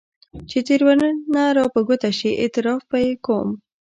[0.49, 3.49] چې تېروتنه راپه ګوته شي، اعتراف به يې کوم.